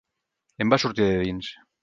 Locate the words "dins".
1.27-1.53